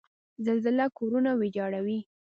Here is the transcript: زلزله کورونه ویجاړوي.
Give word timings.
زلزله 0.45 0.85
کورونه 0.97 1.31
ویجاړوي. 1.39 1.99